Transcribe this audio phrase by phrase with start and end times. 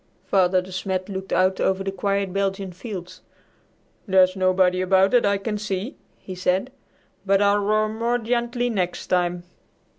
[0.25, 3.21] Father De Smet looked out over the quiet Belgian fields.
[4.07, 6.71] "There's nobody about that I can see," he said,
[7.23, 9.43] "but I'll roar more gently next time."